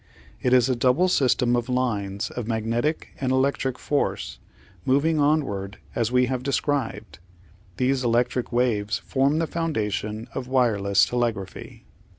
[0.41, 4.39] It is a double system of lines of magnetic and electric force
[4.83, 7.19] moving onward as we have described.
[7.77, 11.85] These electric waves form the foundation of wireless telegraphy.